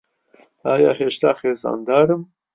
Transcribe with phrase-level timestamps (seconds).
[0.65, 2.21] ئایا هێشتا خێزاندارم؟